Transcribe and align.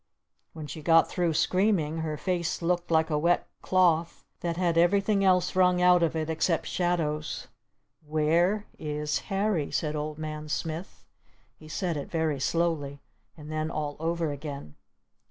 When 0.53 0.65
she 0.65 0.81
got 0.81 1.07
through 1.11 1.35
screaming 1.35 1.97
her 1.99 2.17
face 2.17 2.63
looked 2.63 2.89
like 2.89 3.11
a 3.11 3.19
wet 3.19 3.47
cloth 3.61 4.25
that 4.39 4.57
had 4.57 4.75
everything 4.75 5.23
else 5.23 5.55
wrung 5.55 5.79
out 5.79 6.01
of 6.01 6.15
it 6.15 6.27
except 6.27 6.65
shadows. 6.65 7.47
"Where 8.07 8.65
is 8.79 9.19
Harry?" 9.29 9.69
said 9.69 9.95
Old 9.95 10.17
Man 10.17 10.49
Smith. 10.49 11.05
He 11.55 11.67
said 11.67 11.97
it 11.97 12.09
very 12.09 12.39
slowly. 12.39 12.99
And 13.37 13.51
then 13.51 13.69
all 13.69 13.95
over 13.99 14.31
again. 14.31 14.73